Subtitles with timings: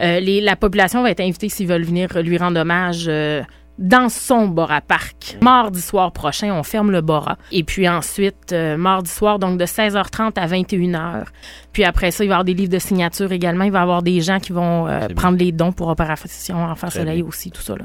[0.00, 3.06] Euh, les, la population va être invitée s'ils veulent venir lui rendre hommage.
[3.08, 3.42] Euh,
[3.78, 5.38] dans son Bora Park.
[5.40, 7.38] Mardi soir prochain, on ferme le Bora.
[7.52, 11.26] Et puis ensuite, euh, mardi soir, donc de 16h30 à 21h.
[11.72, 13.64] Puis après ça, il va y avoir des livres de signature également.
[13.64, 16.90] Il va y avoir des gens qui vont euh, prendre les dons pour Opération Enfant
[16.90, 17.76] Soleil aussi, tout ça.
[17.76, 17.84] Là.